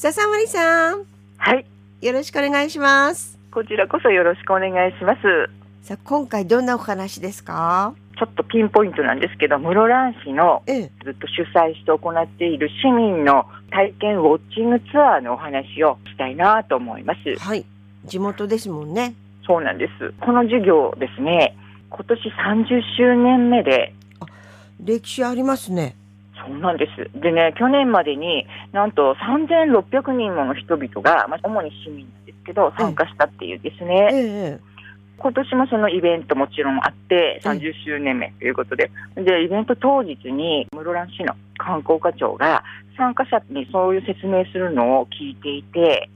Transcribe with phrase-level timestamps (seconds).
[0.00, 1.02] 笹森さん、
[1.38, 1.66] はい、
[2.02, 3.36] よろしくお願いします。
[3.50, 5.50] こちらこそよろしくお願いします。
[5.82, 7.96] さあ、今回どんなお話ですか？
[8.16, 17.36] ちょっとピンポイントなんですけど、室蘭市のええ、ずっと主催して行っている市民の体験ウォッチングツアーのお話をしたいなと思います。
[17.44, 17.64] はい、
[18.04, 19.16] 地元ですもんね。
[19.44, 20.14] そうなんです。
[20.20, 21.56] この授業ですね、
[21.90, 23.92] 今年30周年目で、
[24.78, 25.96] 歴史ありますね。
[26.48, 27.20] そうなんです。
[27.20, 34.08] でね、去年までになんと3600人もの人々が、まあ、主に市民なんですけど、参加したっていうですね。
[34.12, 34.60] ええ、
[35.18, 42.64] 今年もそのイベントもちろんあって、うん30周年目ということで、で、イベント当日に室蘭市の観光課長が
[42.96, 46.08] 参加者にそういう説明するのを聞いていて、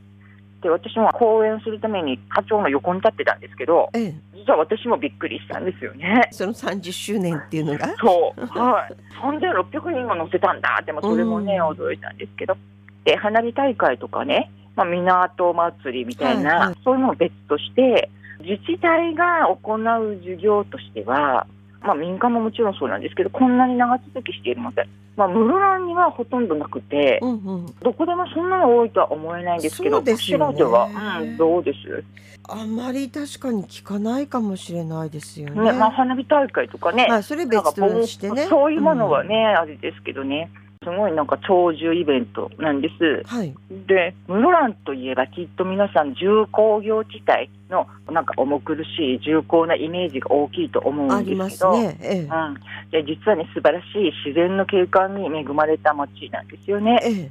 [0.62, 6.28] で、私も講演するために課長の横に立ってたんですけど、ええ、実は私もびっくりしたんですよね。
[6.30, 7.88] その30周年っていうのが？
[7.98, 8.94] そう、はい。
[9.20, 12.56] 3600人も乗せたんだって、まあ、それもね、うん驚いたんですけど。
[13.04, 18.08] で、花火大会とかね、まあ、港祭りみたいな、はいはいそういうのを別として、
[18.40, 21.46] 自治体が行う授業としては、
[21.82, 30.12] まあ、民間ももちろんそうなんですけど、こんなに長続きしているので、まあ、室蘭にはほとんどなくて、うんうん、どこでもそんなの多いとは思えないんですけど、ね。
[30.12, 30.88] こちらでは、
[31.20, 32.04] うん、どうです、
[32.48, 35.72] あまり確かに聞かないかもしれないですよね。
[35.72, 38.46] ねまあ、花火大会とかね、まあ、それ別としてね。
[38.46, 40.50] そういうものはね、あれですけどね、
[40.82, 43.24] すごいなんか長寿イベントなんですうん。。
[43.24, 43.54] はい。
[43.86, 51.98] で、室蘭といえばきっと皆さん重工業地帯のなんか重苦しい重厚なイメージが大きいと思うんですけど、すね。
[52.00, 52.54] えうん、
[52.90, 57.10] で実はね、素晴らしい自然の景観に恵まれた街なんですよねえ。。
[57.10, 57.30] え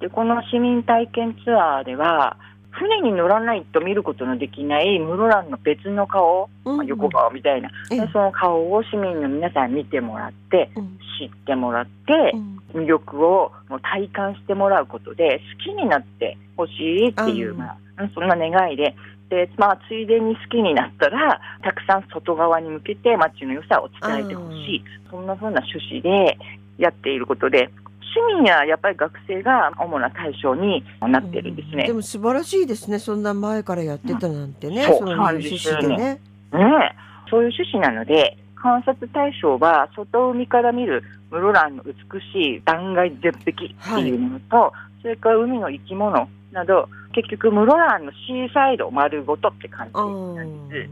[0.00, 2.36] で、この市民体験ツアーでは、
[2.70, 6.70] 船に乗らないと見ることのできない室蘭の別の顔、え。
[6.70, 17.58] うんまあ、横顔みたいな、ええでその顔を市民の皆さんに見てもらって、うん知ってもらってう、ん魅力をもう体感してもらうことで好きになってほしいっていう、うん。
[17.58, 17.78] まあ、
[18.14, 18.94] そんな願いで。
[19.30, 24.84] で、まあ、ついでに好きになったらたくさん外側に向けて街の良さを伝えてほしい。
[25.10, 26.38] そんな風な趣旨で
[26.78, 27.70] やっていることで
[28.14, 31.86] 市民ややっぱり学生が主な対象になってるんですね。
[31.86, 32.98] でも素晴らしいですね。
[32.98, 34.84] そんな前からやってたなんてね。
[34.84, 34.98] そう。
[34.98, 35.96] その趣旨でね。
[35.96, 36.20] ね
[36.52, 37.04] え。
[37.30, 41.92] そういう趣旨なので観察対象は外海から見る室蘭の美
[42.32, 50.90] しい断崖絶壁っていうものと、それから海の生き物など結局室蘭のシーサイド丸ごとって感じあなんです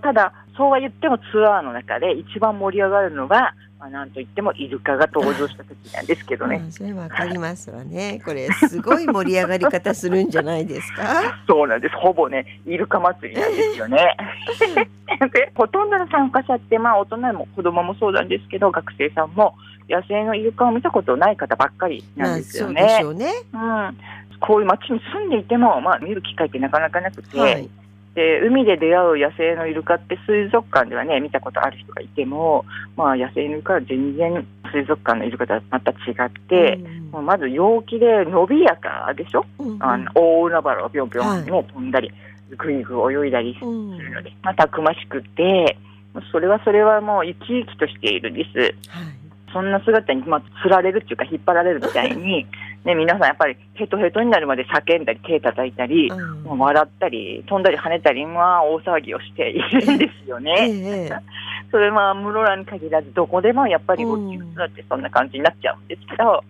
[0.00, 8.20] ーただそうは言ってもツアーの中で一番盛り上がるのは、まあ、なんといってもイルカが登場した時なんですけどねまあそれわかりますわね。
[8.24, 11.04] これすごい盛り上がり方するんじゃないですか？
[11.48, 11.96] そうなんです。
[11.96, 14.16] ほぼね、イルカ祭りなんですよね。
[15.26, 19.54] で、ほとんどの参加者って、まあ、大人も子供もそうなんですけど、学生さんも
[19.88, 23.04] 野生のイルカを見たことない方ばっかりなんですよまあそうでしね。
[23.04, 23.32] ょうね。
[23.52, 23.98] うん。
[24.40, 27.68] こういう街に住んでいても、まあ、見る機会ってなかなかなくて、はい。
[28.18, 32.64] で海で出会う野生のイルカって水族館ではね見たことある人がいても、
[32.96, 35.94] まあ、野生のイルカは全然水族館のイルカとはまた違
[36.26, 36.80] って、
[37.12, 42.10] もうまず陽気で伸びやかでしょ、うんうんあの大海原をぴょんぴょん、ねは飛んだり
[42.56, 45.76] ぐいぐい泳いだりすうんるので、まあ、たくましくて
[46.32, 48.74] それはそれはもう生き生きとしているんですはい。
[49.52, 52.46] そんな姿に、まあ、釣られるっていうか引っ張られるみたいに、
[52.84, 60.54] ね、皆さんやっぱりヘトヘトになるまで叫んだり手叩いたり、うんもう笑ったり飛んだり跳ねたり、まあ、大騒ぎをしているんですよえね。
[60.68, 61.10] え
[61.70, 66.42] それは室蘭に限らずどこでもやっぱりウォッチングツアーってそんな感じになっちゃうんですけど、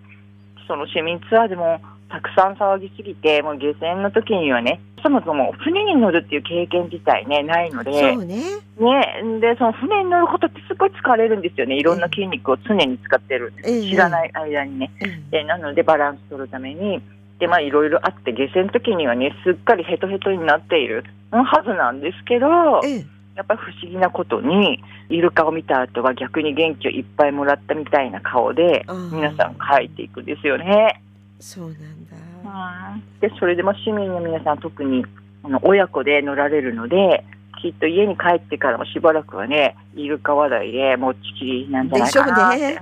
[0.66, 8.36] その市民ツアーでもたくさん騒ぎすぎてもう下船の時にはねそもそも船に乗るっていう経験自体ねないのでそうね。
[8.78, 11.76] ねでその船に乗ることってすごい疲れるんですよね。
[11.76, 14.90] いろんな筋肉を常に使ってるええ知らない間にね。
[15.00, 17.02] えでなのでバランス取るために
[17.38, 22.46] でまあいろいろあって下船の時にはねすっかりヘトヘトになっているはずなんですけど
[22.84, 31.00] ええやっぱり不思議なことにイルカを見た後は逆に元気をいっぱいもらったみたいな顔で皆さん帰っていくんですよね。
[31.40, 32.96] そうなんだ。
[33.20, 35.04] でそれでも市民の皆さん特に
[35.42, 37.24] あの親子で乗られるので
[37.62, 42.78] きっと家に帰ってからもしばらくはねイルカ話題でもっちきりなんじゃないかなって、でし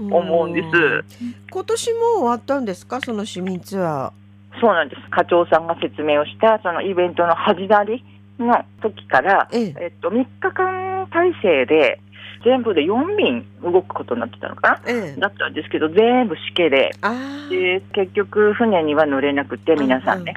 [0.00, 0.68] うん、思うんです。
[1.50, 3.00] 今年も終わったんですか？
[3.00, 4.12] その市民ツア
[4.60, 5.02] そうなんです。
[5.10, 8.04] 課長さんが説明をした、そのイベントの始まり
[8.38, 12.00] の時から、ええっと、3日間体制で、
[12.48, 15.20] 全部で4便動くことになってたのかええ。
[15.20, 16.92] なだったんですけど、全部しけで。
[17.50, 20.34] で、結局船には乗れなくて、皆さんね、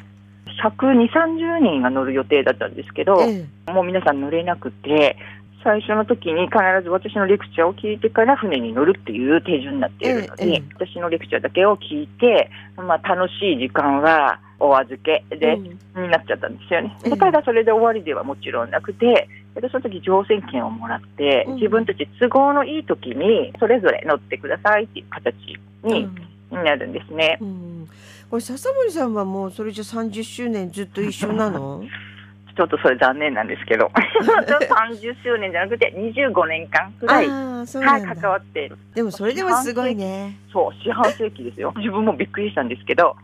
[0.62, 3.72] 120、30人が乗る予定だったんですけど、ええ。
[3.72, 5.16] もう皆さん乗れなくて、
[5.64, 16.04] 最初の時に必ず私のレクチャーを聞いてから船に乗るっていう手順になっているので、ええ私のレクチャーだけを聞いて、まあ、楽しい時間はお預けで、うん。
[16.04, 16.96] になっちゃったんですよね。
[17.32, 19.28] だそれで終わりではもちろんなくて、
[19.60, 21.54] でその時乗船券をもらって、うん。
[21.56, 25.34] 自分たち都合のいい時にそれぞれ乗ってくださいっていう形
[25.82, 26.08] に
[26.50, 27.38] なるんですね。
[27.40, 27.88] うん。
[28.30, 31.84] これ笹森さんはもうそれじゃ30周年ずっと一緒なの？
[32.54, 33.86] ちょっとそれ残念なんですけど、
[34.44, 38.70] 30周年じゃなくて25年間くらい、はい、関わって。
[38.94, 40.36] でもそれでもすごいね。
[40.52, 41.72] そう、四半世紀ですよ。
[41.76, 43.16] 自分もびっくりしたんですけど、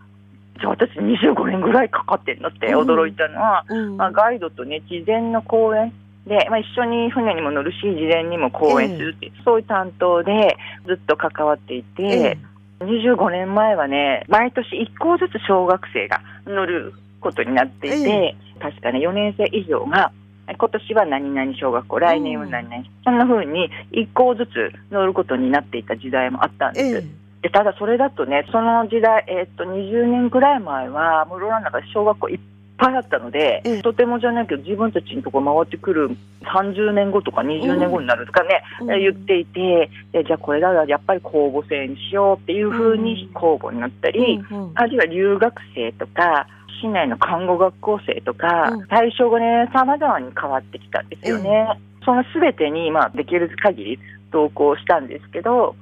[0.59, 3.97] じゃあ私25年ぐらいかかってんのって驚いたのは、うん。
[3.97, 5.93] まあ、ガイドとね、事前の講演
[6.29, 12.39] で、まあ、一緒に船にも乗るし、事前にも講演するっていう、そういう担当でずっと関わっていて、え
[12.81, 20.13] 25年前はね、毎年1校ずつ小学生が乗ることになっていて、確かね、4年生以上が、
[20.47, 27.07] 今年は何々小学校、来年は何々、そんな風に1校ずつ乗ることになっていた時代もあったんえです。
[27.07, 32.41] えでただそれだとね、その時代、えーっと20年くらい前は、室蘭の中で小学校いっ
[32.79, 33.83] ぱいあったので、ええ。
[33.83, 38.87] とてもじゃないけど、自分たちのところ回ってくる30年後とか20年後になるとかね、うん。
[38.87, 44.73] 言っていて、でじゃあこれだらやっぱり公募制にしようっていうふうに公募になったり、うんうん。
[44.75, 46.47] あるいは留学生とか、
[46.81, 48.87] 市内の看護学校生とか、うん。
[48.87, 51.81] 対象がね、様々に変わってきたんですよね。
[52.05, 53.99] そのすべてに、まあ、できる限り
[54.31, 55.75] 同行したんですけど、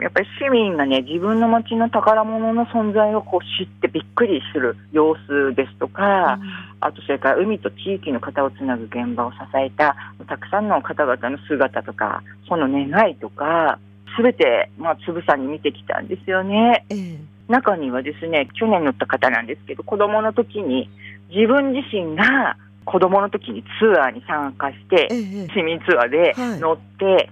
[0.00, 6.38] やっぱり市民がね、自分の町の宝物の存在をこう知ってびっくりする様子ですとか、
[6.80, 13.78] あとそれから海と地域の方をつなぐ現場を支えたたくさんの方々の姿とか、その願いとか、
[14.16, 16.84] すべて、まあ、つぶさに見てきたんですよね。
[16.88, 17.18] ええ。
[17.48, 20.88] 中にはですね、去年乗った方なんですけど、子供の時に
[21.30, 25.48] 自分自身が子供の時にツアーに参加して、ええ。
[25.48, 26.60] 市民ツアーではい。
[26.60, 27.30] 乗って、で、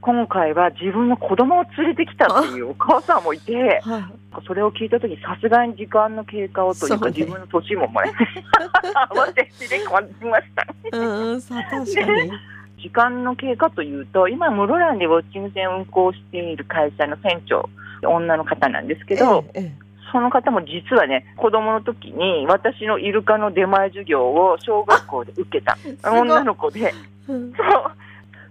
[0.00, 4.44] 今回は自分の子供を連れてきたっていうお母さんもいて、はい。
[4.46, 7.14] それを聞いた時さすがに時間の経過をというか、そうね。
[7.18, 7.90] 自分の年もね、
[9.10, 10.66] 慌てて感じました。
[10.96, 12.30] うん確かに。
[12.82, 17.68] 時間の経過というと、今、室蘭でウォッチング船を運航している会社の船長、
[18.02, 25.78] 女の方なんですけど、えええその方も実はね、子供の時に私のイルカの出前授業を小学校で受けた。
[26.10, 26.92] 女の子で、
[27.28, 27.52] えうん。
[27.52, 27.92] そう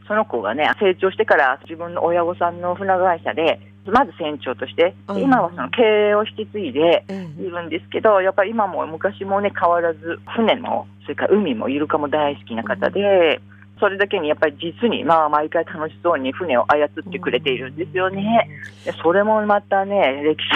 [0.10, 13.40] その子がね、成長してから自分の親御さんの船会社で、まず船長として、うん今はその経営を引き継いでええいるんですけど、やっぱり今も昔もね、変わらず、船も、それから海もイルカも大好きな方で、
[13.80, 18.50] それだけにやっぱり実に、まあ、毎回楽しそうに船を操ってくれているんですよね。
[18.84, 20.50] でそれもまたね、歴史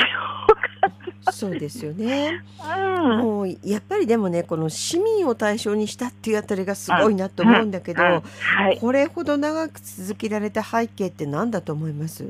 [1.31, 2.41] そうですよね。
[2.59, 2.79] を。
[2.89, 12.23] うんもうやっぱりでもねこの市民を対象にしたっていうあたりがすごいなと思うんだけど、うんはい、これほど長く続けられた背景って何だと思います？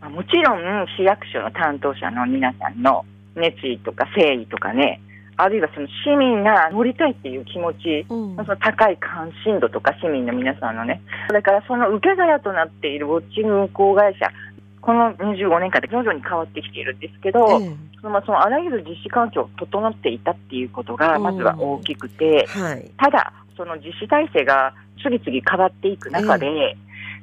[0.00, 3.04] まあもちろん市役所の担当者の皆さんの
[3.34, 5.00] 熱意とか誠意とかね、
[5.36, 14.30] あるいはその市民が乗りたいっていう気持ち、うんその高い関心度とか市民の皆さんのね、それからその受け皿となっているウォッチング運航会社、
[14.84, 22.90] この25年間で徐々に変わってきているんですけど、えそのまあそのあらゆる実施環境が整っていたっていうことがまずは大きくて、えはい。
[22.98, 26.76] ただ、その実施体制が次々変わっていく中で、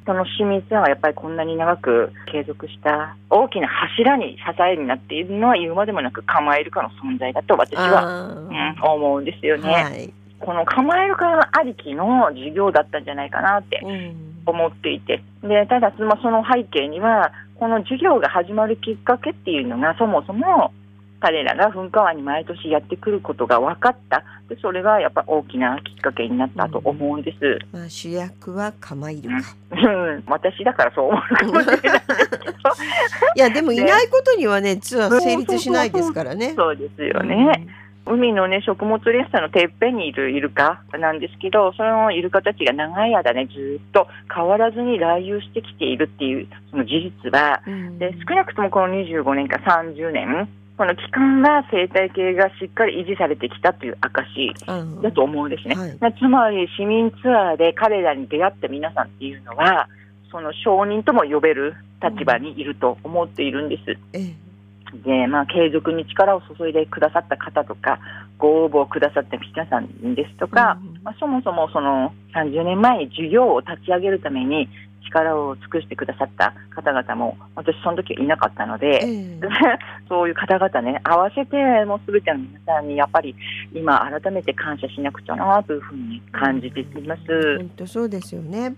[0.08, 9.70] その市民ツアーがやっぱりこんなに長く継続した大きな柱に支えになっているのは言うまでもなく構えるかの存在だと私は、あうんー、思うんですよね。
[9.72, 10.12] はい。
[10.40, 20.74] この構えるかありきの授業だったんじゃないかなってうん思っていて、でただ、まあその背景には、この授業が始まるきっかけっていうのが、そもそも
[21.20, 27.60] 彼らが噴火湾に毎年やってくることが分かった、でそれがやっぱ大きなきっかけになったと思うんです。
[27.72, 29.56] まあ主役は構えるか。
[29.70, 29.76] う
[30.18, 32.56] ん、私だからそう思うかもしれないですけど、
[33.38, 36.54] いやでもいないことにはねツアー成立しないですからね。
[36.58, 37.68] そうですよね。
[38.06, 48.00] 海のね、食物連鎖のてっぺんにいるイルカなんですけど、そのイルカたちが長い間ね、ずっと変わらずに来遊してきているっていう、その事実は、うん。
[48.00, 55.76] で少なくともこの25年か30年、この期間が生態系がしっかり維持されてきたという証うんだと思うんですね。
[55.76, 59.88] はいつまり市民ツアーで彼らに出会った皆さんっていうのは、
[60.32, 63.92] その証人とも呼べる立場にいると思っているんです。
[64.14, 64.51] ええ
[64.94, 68.00] で、まあ、継続に力を注いでくださった方とか、
[68.38, 74.68] ご応募をくださった皆さんですとか、うんまあ、そもそもその30年前に授業を立ち上げるために、
[75.06, 79.40] 力を尽くしてくださった方々も私その時いなかったので、ええ。
[80.08, 83.36] そういう方々ね合わせてもう全ての皆さんにやっぱり
[83.74, 87.58] 今改めて感謝しなくちゃなというふうに感じています。
[87.58, 88.76] 本当そうですよね。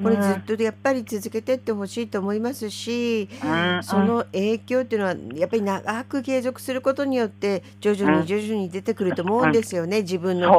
[0.00, 8.20] うん、これずっとやっぱり続けてってほしいと思いますし、うん、その影響っていうのはやっぱり長く継続することによって徐々うん。
[8.20, 10.02] に徐々に出てくると思うんですよね。
[10.02, 10.50] 自分の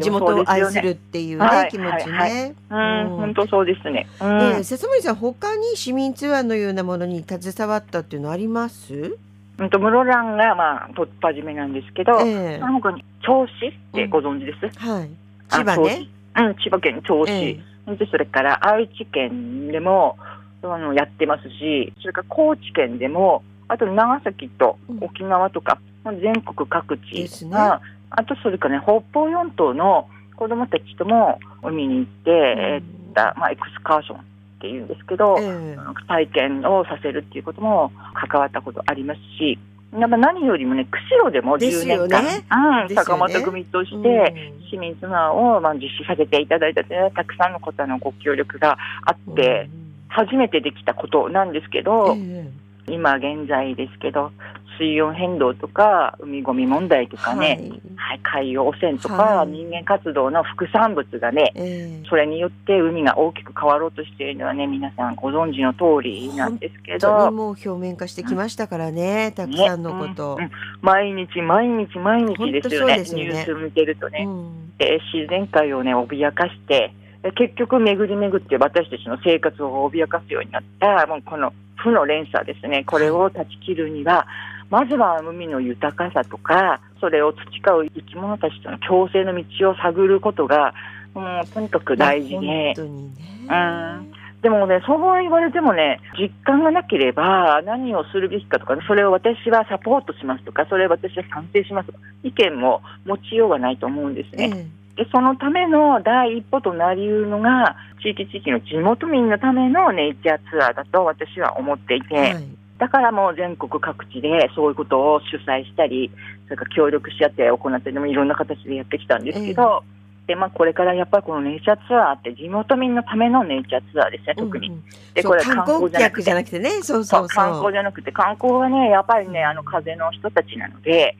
[0.00, 1.70] 地元を愛でするっていうねはい。
[1.70, 2.54] 気持ちはいね。
[2.70, 3.08] うん、うん。
[3.16, 4.06] 本当そうですね。
[4.20, 9.16] うん、ええ笹森さん他に市民ツアーのようなものに携わったっていうのあります？
[9.58, 14.78] うんと室蘭がまあ突破締めなんですけど、ええその他に銚子ってご存知です？
[14.78, 15.10] はい。
[15.50, 16.08] あ千葉ね。
[16.36, 17.30] うん、千葉県銚子。
[17.30, 20.16] ええでそれから愛知県でも
[20.62, 32.82] あのやってますし、それから高知県でも、あと長崎とうん沖縄とか、全国各ですね地が、あとそれからね、北方四島の子どもたちとも海に行って、えーっ
[33.14, 34.22] たまあ、エクスカーションっ
[34.60, 35.76] ていうんですけど、ええ。
[36.08, 39.58] 体験をさせるっていうことも関わったことありますし、
[39.98, 42.18] やっぱ何よりもね、釧路でもです10よね。
[42.20, 44.68] 年間、うん、坂本組として、うん。
[44.68, 49.68] 市民ツアーをまあ実施させていただいたって、たくさんの方のご協力があって、
[50.08, 52.48] 初めてできたことなんですけど、え。
[52.88, 54.32] 今現在ですけど、
[54.78, 57.80] 水温変動とか、海ごみ問題とえかね、はい。
[57.96, 59.48] はい、海洋汚染とか、はい。
[59.48, 62.08] 人間活動の副産物がね、ええ。
[62.08, 70.38] それによって海が大きく変わろうとしているのはね、皆さんご存知の通りなんですけど、もう表面化してきましたからね、たくさんのこと。
[70.38, 70.50] ねうん。
[70.82, 73.04] 毎日毎日毎日ですよね、ね。
[73.04, 74.24] ニュース見てるとね。
[74.26, 74.64] うん。
[74.78, 82.84] で自然界をね脅かしてで結局巡り巡って私たちの生活を脅かすようになったもうこの負の連鎖ですね。
[82.84, 84.26] これを断ち切るには
[84.74, 90.74] まずは海の豊かさとかそれを培う生き物たちとの共生の道を探ることが
[91.14, 92.74] もうとにかく大事で本。
[92.74, 93.48] 当にね。
[93.48, 94.12] うん
[94.42, 104.66] でもね、そう言われてもね、実感がなければ何をするべきかとか、それを私はサポートしますとか、それを私は賛成しますとか、意見も持ちようがないと思うんですえね。
[104.98, 116.10] えでそのための第一歩となりうるのが、地域地域の地元民のためのネイチャーツアーだと私は思っていて、はいだからもう全国各地でそういうことを主催したり、
[116.44, 119.84] それから協力し合って行ったりもいろんな形でやってきたんですけど、
[120.26, 124.68] でまあ、これからやっぱりこのネイチャーツアーって地元民のためのネイチャーツアーですね、特に。
[124.68, 124.82] うんうん。
[125.12, 127.54] でそう観光客じゃななくてね、そうそそうそう。
[127.60, 131.14] 光じゃなくて、観光はね、やっぱりね、あの風の人たちなので、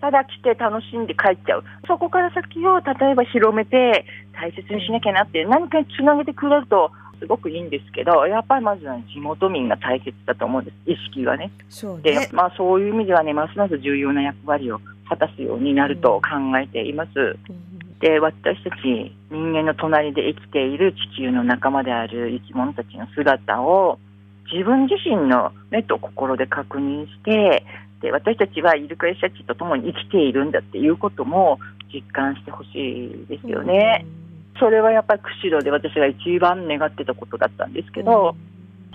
[0.00, 6.92] ただ来て楽しんで帰っちゃう、そこから先を例えば広めて、大切にしなきゃなって、何かにつなげてくれると、
[7.24, 11.50] すごくいいんですけど、やっぱりまずは地元民が大切だと思うんです、意識がね。
[11.58, 12.28] で、そうね。
[12.32, 17.10] まあ、そういう意味ではね、ますます重要な役割を果たすようになると考えています。
[17.16, 23.98] うんで私たち人間の隣で生きている地球の仲間である生き物たちの姿を
[24.52, 27.64] 自分自身の目と心で確認して
[28.02, 31.58] で私たちはイルカやシャチと共に生きているんだっていうことも
[31.94, 34.04] 実感してほしいですよね。。
[34.58, 38.36] それはやっぱり釧路で私が一番願ってたことだったんですけど、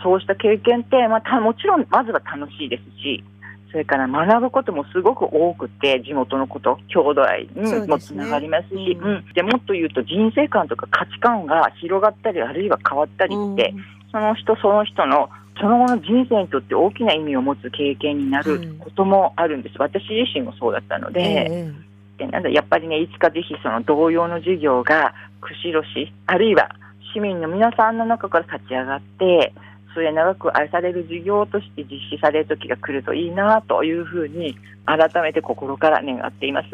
[0.02, 3.24] そうした経験って、まあ、たもちろんまずは楽しいですし、
[3.72, 9.10] それから学ぶこともすごく多くて、地元のこと、郷土愛にもつながりますし、ですねうん。
[9.10, 9.34] うん。
[9.34, 13.74] でもっと言うと人生観とか価値観が広がったり、あるいは変わったりって、
[14.12, 19.76] その人その人のその後の人生にとって大きな意味を持つ経験になることもあるんです。
[19.78, 21.74] 私自身もそうだったのうんで、
[22.20, 26.70] えでなんだやっぱりね、いつかぜひその同様の授業が釧路市、あるいは
[27.14, 29.54] 市民の皆さんの中から立ち上がって、
[29.94, 36.68] それ長く愛される授業として実施される時が来るといいなというふうに改めて心から願っています。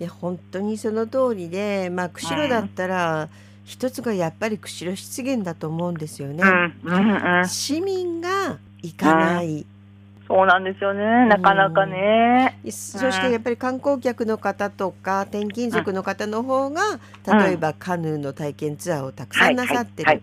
[0.00, 3.28] いや本当にその通りで、まあ釧路だったら
[3.64, 6.42] 一つがやっぱり釧路湿原だと思うんですよね。
[6.42, 7.48] うん、うん、うん。
[7.48, 9.66] 市民が行かない。
[10.26, 11.26] そうなんですよね。
[11.26, 12.58] なかなかね。
[12.64, 16.80] そしてやっぱり観光客の方とか転勤族の方の方が
[17.26, 20.22] 例えばカヌーの体験ツアーをたくさんなさってる。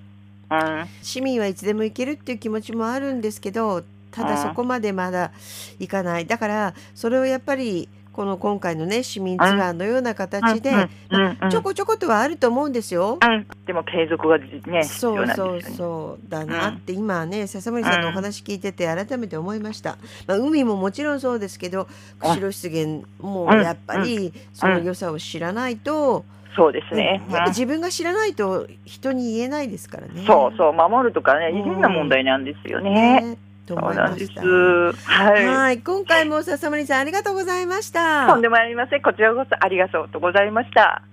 [1.01, 5.31] 市民はいつでも行けるっていう気持ちもあるんですけどただそこまでまだ
[5.79, 6.25] 行かない。
[6.25, 13.17] だからそれをやっぱりこの今回のね市民ツアーのような形でうんうんうんちょこちょことはあると思うんですよ。
[13.21, 14.47] うん、でも継続がね、
[14.83, 15.61] 必そうそう。
[15.61, 21.87] そうだなって今ね笹森さんのお話聞いてて改めて思いました、まあ、海ももちろんそうですけど
[22.19, 26.25] 釧路湿原もうんやっぱりその良さを知らないと、
[26.55, 27.21] そうですね。
[27.29, 30.23] やっぱ自分が知らないと人に言えないですからね。
[30.27, 33.21] そうそう、守るとかね、変な問題なんですよね。
[33.21, 33.37] ね
[33.75, 33.95] と思い。
[33.95, 34.41] ました。
[34.41, 35.47] はい。
[35.47, 38.27] はい、今回も笹森さんありがとうございました。
[38.27, 39.01] とんでもありません。
[39.01, 41.03] こちらこそありがとうございました。